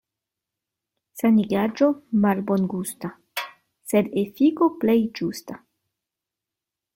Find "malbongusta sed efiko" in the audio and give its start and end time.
2.23-4.71